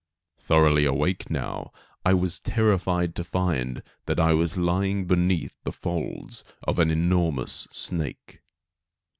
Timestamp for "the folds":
5.63-6.43